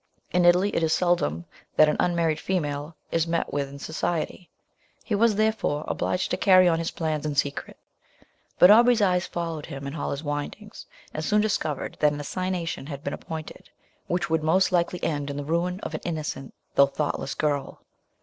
In 0.31 0.45
Italy, 0.45 0.75
it 0.75 0.81
is 0.81 0.93
seldom 0.93 1.45
that 1.75 1.87
an 1.87 1.95
unmarried 1.99 2.39
female 2.39 2.95
is 3.11 3.27
met 3.27 3.53
with 3.53 3.69
in 3.69 3.77
society; 3.77 4.49
he 5.03 5.13
was 5.13 5.35
therefore 5.35 5.85
obliged 5.87 6.31
to 6.31 6.37
carry 6.37 6.67
on 6.67 6.79
his 6.79 6.89
plans 6.89 7.23
in 7.23 7.35
secret; 7.35 7.77
but 8.57 8.71
Aubrey's 8.71 8.99
eye 9.03 9.19
followed 9.19 9.67
him 9.67 9.85
in 9.85 9.93
all 9.93 10.09
his 10.09 10.23
windings, 10.23 10.87
and 11.13 11.23
soon 11.23 11.39
discovered 11.41 11.97
that 11.99 12.13
an 12.13 12.19
assignation 12.19 12.87
had 12.87 13.03
been 13.03 13.13
appointed, 13.13 13.69
which 14.07 14.27
would 14.27 14.41
most 14.41 14.71
likely 14.71 15.03
end 15.03 15.29
in 15.29 15.37
the 15.37 15.45
ruin 15.45 15.79
of 15.81 15.93
an 15.93 16.01
innocent, 16.03 16.55
though 16.73 16.87
thoughtless 16.87 17.35
girl. 17.35 17.83